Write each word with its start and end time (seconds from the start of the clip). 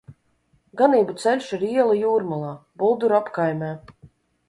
Ganību 0.81 1.15
ceļš 1.25 1.51
ir 1.59 1.67
iela 1.69 1.99
Jūrmalā, 2.01 2.57
Bulduru 2.83 3.23
apkaimē. 3.23 3.75